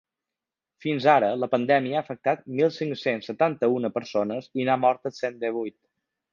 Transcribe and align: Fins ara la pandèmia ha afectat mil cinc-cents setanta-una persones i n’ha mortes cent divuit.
Fins 0.85 1.05
ara 1.11 1.29
la 1.41 1.49
pandèmia 1.51 1.99
ha 1.99 2.01
afectat 2.07 2.41
mil 2.61 2.73
cinc-cents 2.79 3.31
setanta-una 3.33 3.95
persones 4.01 4.51
i 4.63 4.69
n’ha 4.71 4.81
mortes 4.89 5.25
cent 5.25 5.41
divuit. 5.49 5.81